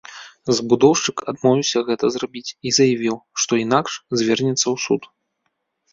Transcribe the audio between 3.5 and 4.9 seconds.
інакш звернецца ў